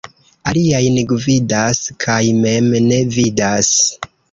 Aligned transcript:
Aliajn 0.51 0.97
gvidas 1.11 1.83
kaj 2.07 2.17
mem 2.47 2.73
ne 2.89 3.01
vidas. 3.21 3.73